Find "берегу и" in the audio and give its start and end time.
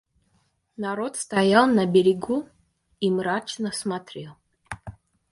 1.85-3.11